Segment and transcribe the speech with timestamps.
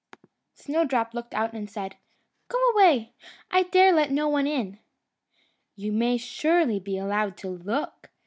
[0.55, 1.95] Snowdrop looked out and said,
[2.47, 3.13] "Go away
[3.51, 4.79] I dare let no one in."
[5.75, 8.09] "You may surely be allowed to look!"